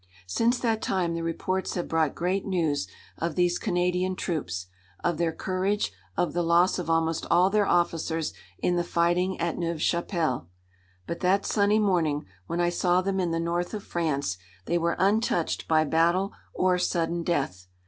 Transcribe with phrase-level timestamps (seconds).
[0.25, 2.87] Since that time the reports have brought great news
[3.19, 4.65] of these Canadian troops,
[5.03, 9.59] of their courage, of the loss of almost all their officers in the fighting at
[9.59, 10.49] Neuve Chapelle.
[11.05, 14.95] But that sunny morning, when I saw them in the north of France, they were
[14.97, 17.67] untouched by battle or sudden death.